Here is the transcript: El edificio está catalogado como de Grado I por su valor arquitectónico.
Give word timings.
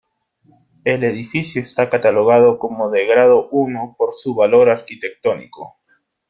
El 0.83 1.03
edificio 1.03 1.61
está 1.61 1.87
catalogado 1.87 2.57
como 2.57 2.89
de 2.89 3.05
Grado 3.05 3.49
I 3.51 3.67
por 3.99 4.15
su 4.15 4.33
valor 4.33 4.71
arquitectónico. 4.71 5.75